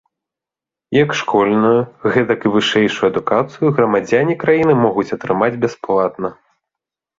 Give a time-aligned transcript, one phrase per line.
[1.03, 1.73] Як школьную,
[2.15, 6.35] гэтак і вышэйшую адукацыю грамадзяне краіны могуць атрымаць бясплатна.